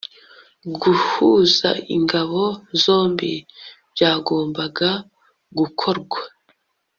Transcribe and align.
guhuza 0.81 1.69
ingabo 1.95 2.43
zombi 2.83 3.33
byagombaga 3.93 4.89
gukorwa 5.57 6.19